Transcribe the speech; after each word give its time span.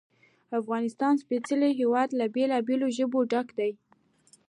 د 0.49 0.51
افغانستان 0.61 1.13
سپېڅلی 1.23 1.71
هېواد 1.79 2.09
له 2.19 2.25
بېلابېلو 2.35 2.87
ژبو 2.97 3.19
ډک 3.31 3.47
دی. 3.59 3.71